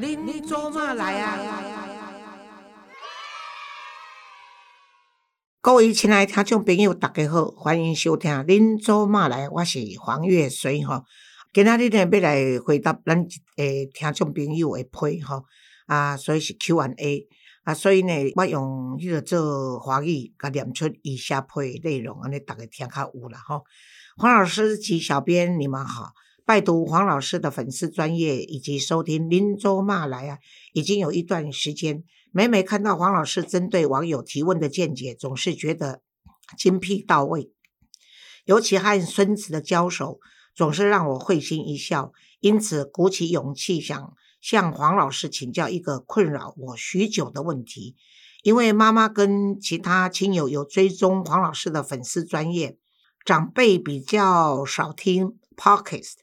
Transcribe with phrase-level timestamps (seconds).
[0.00, 1.36] 您做嘛来啊？
[5.60, 11.02] 各位亲爱的听众朋友，大家好，欢迎收听《恁做嘛来》，我是黄月水吼。
[11.52, 13.26] 今仔日呢，要来回答咱
[13.56, 15.42] 诶听众朋友诶批吼
[15.86, 17.26] 啊，所以是 Q&A
[17.64, 23.64] 啊，所以呢，我用迄个做华语，甲念出以下批内容，安尼大家听较有啦吼。
[24.16, 26.12] 黄老师及小编，你们好。
[26.48, 30.38] 拜读黄老师的粉丝专业，以及收听林州骂来啊，
[30.72, 32.02] 已经有一段时间。
[32.32, 36.00] 每每看到黄老师针对网友提问的见解，总是觉得
[36.56, 37.52] 精辟到位。
[38.46, 40.20] 尤其和孙子的交手，
[40.54, 42.14] 总是让我会心一笑。
[42.40, 47.94] 因此，鼓起勇气想向黄老师请教一个困扰我许久的问题。
[48.42, 52.78] 因为妈妈跟其他亲友有追踪黄老师的粉丝专业，
[53.22, 56.14] 长辈比较少听 podcast。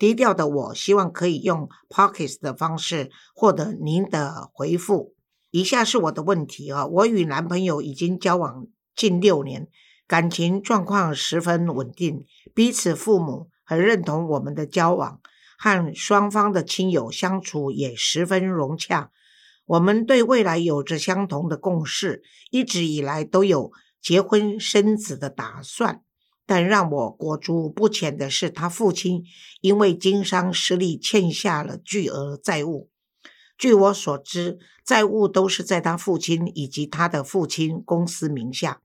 [0.00, 5.14] 低调的我，希望可以用 Pockets 的方式获得您的回复。
[5.50, 9.68] 以下是我的问题啊，我与男朋友已经交往近六年，
[10.06, 15.20] 感情状况十分稳定，彼此父母很认同我们的交往，
[15.58, 19.10] 和双方的亲友相处也十分融洽。
[19.66, 23.70] 我们对未来有着相同的共识，一直以来都有
[24.00, 26.02] 结婚生子的打算。
[26.50, 29.22] 但让我裹足不前的是，他父亲
[29.60, 32.90] 因为经商失利，欠下了巨额债务。
[33.56, 38.80] 据我所知，债务都是在他父亲以及他的父亲公司名下，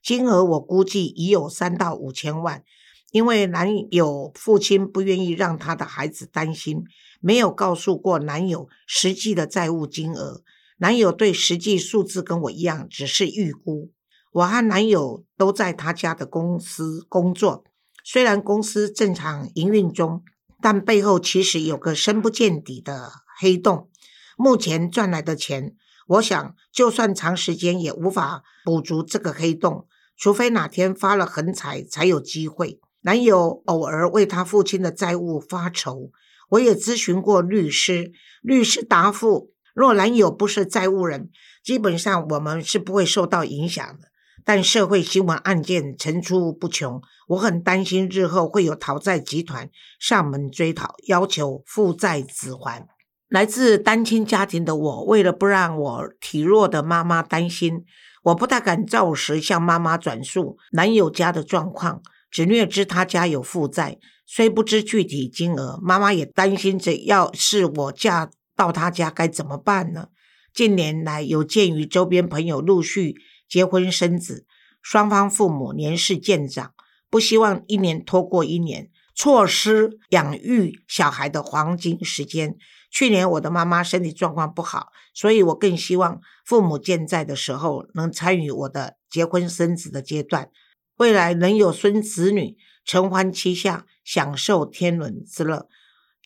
[0.00, 2.62] 金额我估计已有三到五千万。
[3.10, 6.84] 因为男友父亲不愿意让他的孩子担心，
[7.20, 10.44] 没有告诉过男友实际的债务金额。
[10.76, 13.90] 男友对实际数字跟我一样，只是预估。
[14.32, 17.64] 我和男友都在他家的公司工作，
[18.04, 20.22] 虽然公司正常营运中，
[20.60, 23.10] 但背后其实有个深不见底的
[23.40, 23.88] 黑洞。
[24.36, 25.74] 目前赚来的钱，
[26.06, 29.86] 我想就算长时间也无法补足这个黑洞，
[30.16, 32.80] 除非哪天发了横财才有机会。
[33.02, 36.10] 男友偶尔为他父亲的债务发愁，
[36.50, 41.30] 我也咨询过律师，律师答复：若男友不是债务人，
[41.64, 44.08] 基本上我们是不会受到影响的。
[44.48, 49.68] 但社会新闻案件层出不穷，我很担心日后会有讨债集团
[50.00, 52.88] 上门追讨，要求负债子还。
[53.28, 57.84] 来自单亲家庭的我，为了不让我体弱的妈妈担心，
[58.22, 65.78] 我不太敢照实向妈妈转述男友家的状况，只略知他家有负债，虽不知具体金额。
[65.82, 70.06] 妈妈也担心着，要是我嫁到他家该怎么办呢？
[70.54, 73.14] 近年来，有鉴于周边朋友陆续。
[73.48, 74.46] 结婚生子，
[74.82, 76.74] 双方父母年事渐长，
[77.08, 82.56] 不希望一年拖过一年，错失养育小孩的黄金时间。
[82.90, 90.50] 去年我的妈妈身体状况不好，所以我更希望父母健在的时候能参与我的结婚生子的阶段，
[90.96, 95.68] 未来能有孙子女，承欢膝下，享受天伦之乐。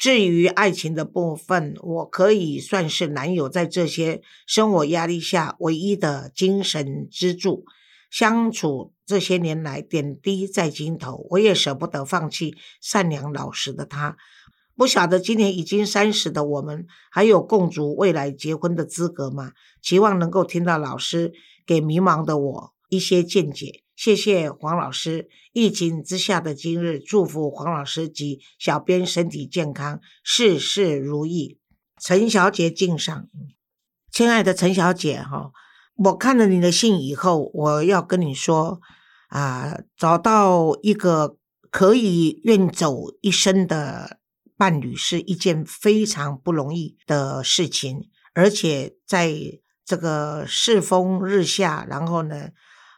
[0.03, 7.65] 至于爱情的部分，我可以算是男友在这些生活压力下唯一的精神支柱。
[8.11, 14.17] 相处这些年来，点滴在心头，我也舍不得放弃善良老实的他。
[14.75, 19.53] 不晓得今年已经三十的我们，还有共筑未来结婚的资格吗？
[19.81, 21.33] 期望能够听到老师
[21.65, 23.85] 给迷茫的我一些见解。
[24.03, 25.29] 谢谢黄老师。
[25.53, 31.61] 疫情之下的今日，祝福黄老师及小编身体健康，事事如意。
[32.01, 33.29] 陈小姐敬上，
[34.11, 35.53] 亲爱的陈小姐哈，
[35.95, 38.81] 我看了你的信以后，我要跟你说
[39.29, 41.37] 啊，找到一个
[41.71, 44.19] 可以愿走一生的
[44.57, 49.33] 伴侣是一件非常不容易的事情，而且在
[49.85, 52.49] 这个世风日下，然后呢？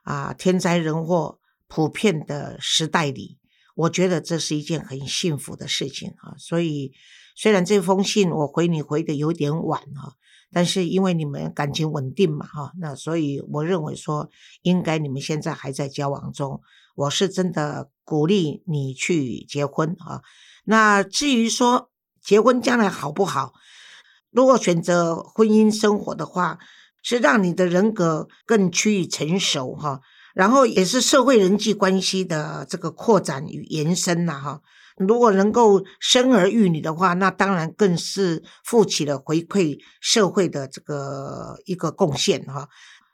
[0.04, 3.38] 啊，天灾人祸普遍的时代里，
[3.74, 6.36] 我觉得这是一件很幸福的事情啊。
[6.38, 6.92] 所以，
[7.34, 10.12] 虽然这封信我回你回的有点晚啊，
[10.52, 14.28] 但是因为你们感情稳定嘛，哈，那所以我认为说，
[14.60, 16.60] 应该你们现在还在交往中，
[16.94, 20.22] 我是真的鼓励你去结婚啊。
[20.64, 21.90] 那至于说
[22.22, 23.54] 结婚将来好不好，
[24.30, 26.58] 如果选择婚姻生活的话。
[27.04, 30.00] 是让你的人格更趋于成熟哈，
[30.34, 34.60] 然后也是社会人际关系的这个扩展与延伸呐哈。
[34.96, 42.68] 如果能够生儿育女的话，那当然更是负起了回馈社会的这个一个贡献哈。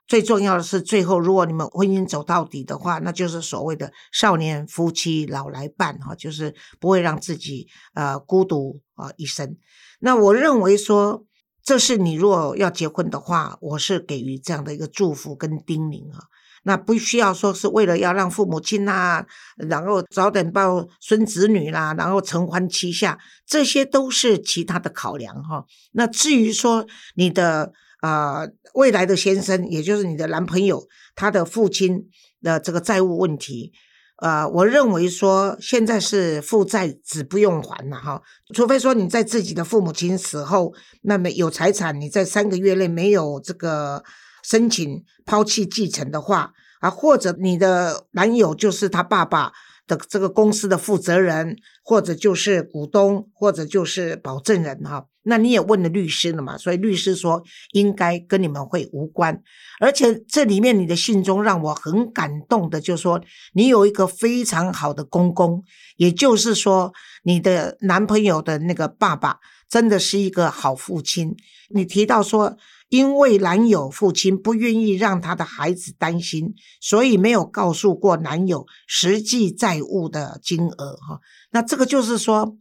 [0.06, 9.56] 最重要的是，最后如果你们婚姻走到底的话，那就是所谓的少年夫妻老来伴哈，就是不会让自己呃孤独啊一生。
[9.98, 11.24] 那我认为说。
[11.70, 16.24] 这是你如果要结婚的话，我是给予这样的一个祝福跟叮咛啊。
[16.64, 19.24] 那不需要说是为了要让父母亲呐，
[19.56, 25.64] 然后早点抱孙子女啦，然后承欢膝下，这些都是其他的考量哈。
[25.92, 26.84] 那至于说
[27.14, 28.44] 你的啊
[28.74, 32.08] 未来的先生，也就是你的男朋友，他的父亲
[32.42, 33.72] 的这个债务问题，
[34.20, 38.22] 呃，我认为说现在是负债只不用还了哈，
[38.54, 40.72] 除非说你在自己的父母亲死后，
[41.02, 44.02] 那么有财产，你在三个月内没有这个。
[44.42, 49.52] 申请抛弃继承的话啊，或者你的男友就是他爸爸
[49.90, 55.06] 的这个公司的负责人，或者就是股东，或者就是保证人哈。
[55.24, 56.56] 那你也问了律师了嘛？
[56.56, 57.42] 所以律师说
[57.72, 59.42] 应该跟你们会无关。
[59.80, 63.20] 而且这里面你的信中让我很感动的，就是说
[63.54, 65.62] 你有一个非常好的公公，
[65.96, 66.92] 也就是说
[67.24, 71.34] 你的男朋友的那个爸爸真的是一个好父亲。
[71.70, 72.56] 你提到说。
[72.90, 81.20] 因为男友父亲不愿意让他的孩子担心，所以没有告诉过男友实际债务的金额哈。
[81.52, 82.56] 那这个就是说，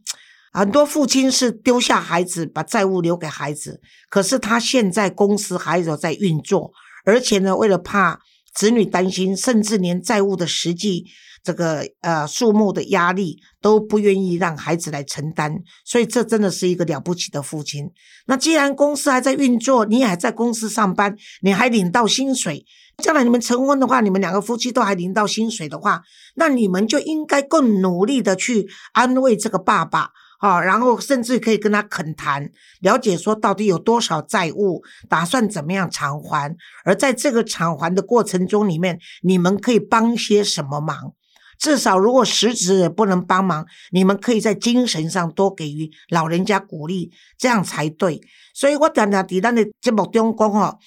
[0.52, 3.80] 很多父亲是丢下孩子，把债务留给孩子。
[4.08, 6.72] 可是他现在公司还有在运作，
[7.04, 8.20] 而且呢，为了怕
[8.54, 11.06] 子女担心，甚至连债务的实际。
[11.42, 15.54] 这个呃数目的压力都不愿意让孩子来承担，
[15.84, 17.90] 所以这真的是一个了不起的父亲。
[18.26, 22.64] 那既然公司还在运作，你也还在公司上班，你还领到薪水，
[22.98, 26.02] 将来你们成婚的话，你们两个夫妻都还领到薪水的话，
[26.36, 32.50] 那你们就应该更努力的去安慰这个爸爸啊，然后甚至可以跟他恳谈，
[32.80, 36.54] 了解说到底有多少债务，打算怎么样偿还，
[36.84, 41.14] 而在这个偿还的过程中里面，你们可以帮些什么忙。
[41.60, 48.18] 至少，如果实质不能帮忙，你们可以在精神上多给予老人家鼓励，这样才对。
[48.54, 50.78] 所以我常常在咱的节目中讲哦，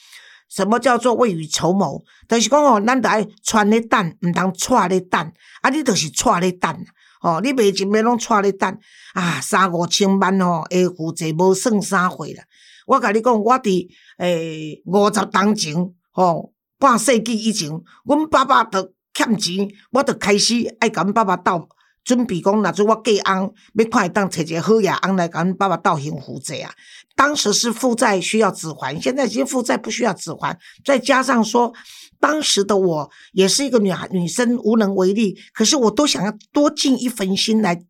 [0.49, 2.03] 什么叫做未雨绸缪？
[2.27, 5.31] 就是讲哦，咱得爱穿咧等，唔通错咧等。
[5.61, 6.75] 啊，你就是错咧等。
[7.21, 8.75] 哦，你袂前面拢错咧等
[9.13, 12.43] 啊，三五千万哦，诶，负债无算三回啦。
[12.87, 13.87] 我甲你讲，我伫
[14.17, 15.75] 诶五十当前，
[16.13, 16.49] 哦，
[16.79, 17.69] 半世纪以前，
[18.05, 18.91] 阮爸爸都。
[19.13, 21.69] 欠钱，我就开始爱甲阮爸爸斗，
[22.03, 26.71] 准备讲，若做我嫁翁，要看会当找一个好爷翁来甲阮爸爸斗幸福者啊。
[27.15, 30.57] 当时是负债需要子还，现在已经负债不需要子还。
[30.83, 31.71] 再加上说，
[32.19, 37.83] 当时的我也是一个女孩，女生无能为力，可是我都想要多尽一份心来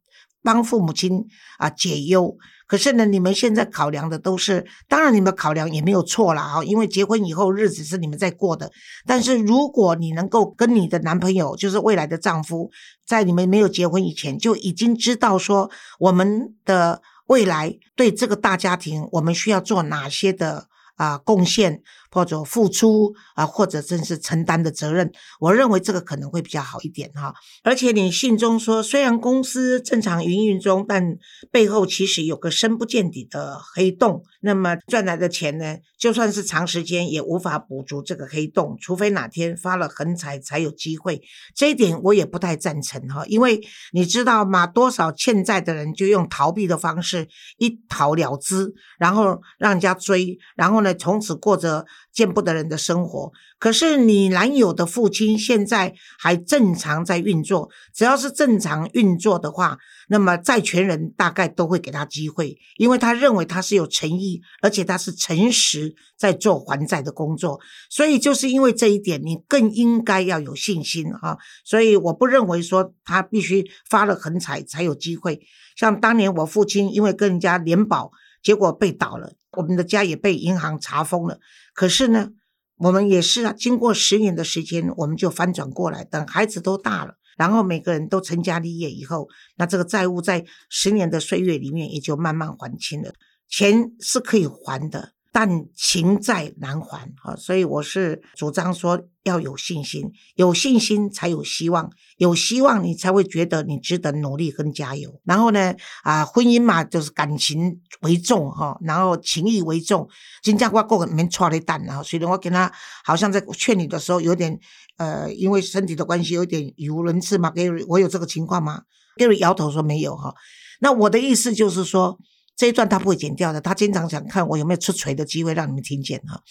[0.44, 1.26] 帮父母亲
[1.58, 2.38] 啊解忧。
[2.68, 8.72] 可是呢，你们现在考量的都是，当然你们考量也没有错啦啊，因为结婚以后日子是你们在过的。
[9.06, 12.72] 但是如果你能够跟你的男朋友，就是未来的丈夫，
[13.06, 15.70] 在你们没有结婚以前就已经知道说，
[16.00, 20.68] 我们的未来对这个大家庭，我们需要做哪些的。
[20.96, 21.82] 啊，贡献
[22.12, 27.34] 或者付出啊，或者正是承担的责任，我认为这个可能会比较好一点哈。
[27.64, 31.18] 而且你信中说，虽然公司正常营运中，但
[31.52, 34.24] 背后其实有个深不见底的黑洞。
[34.42, 41.22] 那么赚来的钱呢，就算是长时间也无法补足这个黑洞，除非哪天发了横财才有机会。
[41.56, 43.60] 这一点我也不太赞成哈，因为
[43.94, 44.68] 你知道吗？
[44.68, 47.28] 多少欠债的人就用逃避的方式
[47.58, 50.83] 一逃了之，然后让人家追，然后。
[50.84, 53.32] 呢，从此过着见不得人的生活。
[53.58, 59.78] 可是你男友的父亲现在还正常在运作，只要是正常运作的话，
[60.10, 67.60] 那么债权人大概都会给他机会，因为他认为他是有诚意，而且他是诚实在做还债的工作。
[67.90, 71.38] 所以就是因为这一点，你更应该要有信心哈。
[71.64, 75.40] 所以我不认为说他必须发了横财才有机会。
[75.76, 78.12] 像当年我父亲因为跟人家联保。
[78.44, 81.40] 结果被倒了，我们的家也被银行查封了。
[81.74, 82.30] 可是呢，
[82.78, 86.04] 我们也是啊，经过十年的时间，我们就翻转过来。
[86.04, 93.14] 等孩子都大了，然后每个人都成家立业以后，那这个债务在十年的岁月里面也就慢慢还清了。
[93.48, 95.13] 钱是可以还的。
[95.36, 105.20] 但情债难还啊，所以我是主张说要有信心，有信心才有希望，有希望你才会觉得你值得努力跟加油。
[105.24, 105.74] 然后呢，
[106.04, 110.08] 啊，婚姻嘛就是感情为重哈，然后情义为重。
[110.44, 112.72] 金家瓜过里面错了一蛋，然后所以我跟他
[113.04, 114.60] 好像在劝你的时候有点
[114.98, 117.50] 呃，因为身体的关系有点语无伦次嘛。
[117.50, 118.84] Gary，我有这个情况吗
[119.18, 120.36] ？Gary 摇头说没有哈。
[120.80, 122.20] 那我的意思就是说。
[122.56, 126.42] 这一段他不会剪掉的，他经常想看我有没有出锤的机会让你们听见哈。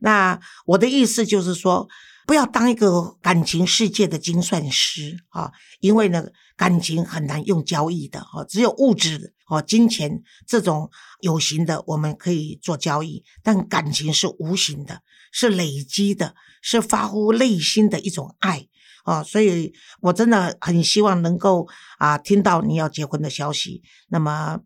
[0.00, 1.86] 那我的意思就是说，
[2.26, 6.24] 不要当一个感情世界的精算师啊，因为呢，
[6.56, 10.90] 感情很难用交易的哦，只有物质哦，金钱这种
[11.20, 15.02] 有形的我们可以做交易，但感情是无形的，
[15.32, 18.66] 是累积的，是发乎内心的一种爱
[19.04, 21.66] 哦，所以我真的很希望能够
[21.98, 24.60] 啊，听到你要结婚的消息，那么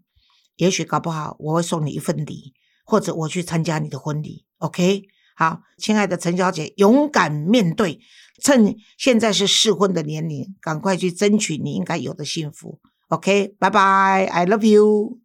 [0.56, 5.02] 也许搞不好我会送你一份礼，或者我去参加你的婚礼，OK。
[5.36, 7.98] 好，亲爱的陈小姐，勇敢面对，
[8.40, 12.78] 趁现在是适婚的年龄，赶快去争取你应该有的幸福。
[13.08, 15.23] OK，拜拜，I love you。